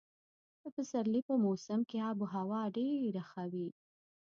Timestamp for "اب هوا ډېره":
2.09-3.21